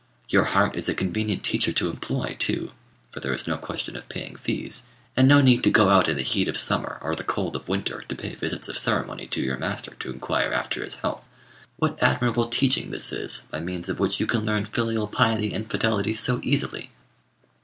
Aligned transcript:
Your 0.29 0.45
heart 0.45 0.75
is 0.75 0.89
a 0.89 0.95
convenient 0.95 1.43
teacher 1.43 1.71
to 1.73 1.87
employ 1.87 2.35
too: 2.39 2.71
for 3.11 3.19
there 3.19 3.35
is 3.35 3.45
no 3.45 3.55
question 3.55 3.95
of 3.95 4.09
paying 4.09 4.35
fees; 4.35 4.85
and 5.15 5.27
no 5.27 5.41
need 5.41 5.63
to 5.63 5.69
go 5.69 5.89
out 5.89 6.07
in 6.07 6.15
the 6.17 6.23
heat 6.23 6.47
of 6.47 6.57
summer, 6.57 6.97
or 7.03 7.13
the 7.13 7.23
cold 7.23 7.55
of 7.55 7.67
winter, 7.67 8.03
to 8.09 8.15
pay 8.15 8.33
visits 8.33 8.67
of 8.67 8.79
ceremony 8.79 9.27
to 9.27 9.41
your 9.41 9.59
master 9.59 9.93
to 9.99 10.09
inquire 10.09 10.51
after 10.51 10.83
his 10.83 10.95
health. 11.01 11.23
What 11.77 12.01
admirable 12.01 12.47
teaching 12.47 12.89
this 12.89 13.11
is, 13.13 13.43
by 13.51 13.59
means 13.59 13.89
of 13.89 13.99
which 13.99 14.19
you 14.19 14.25
can 14.25 14.43
learn 14.43 14.65
filial 14.65 15.05
piety 15.05 15.53
and 15.53 15.69
fidelity 15.69 16.15
so 16.15 16.41
easily! 16.41 16.89